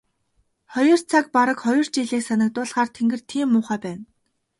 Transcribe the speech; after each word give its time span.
Хоёр 0.73 0.99
цаг 1.11 1.25
бараг 1.35 1.57
хоёр 1.65 1.85
жилийг 1.95 2.21
санагдуулахаар 2.27 2.89
тэнгэр 2.95 3.21
тийм 3.29 3.47
муухай 3.51 3.79
байна. 3.85 4.03